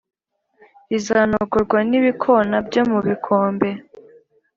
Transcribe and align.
rizanogorwa 0.89 1.77
n’ibikōna 1.89 2.55
byo 2.67 2.83
mu 2.91 2.99
bikombe, 3.07 3.69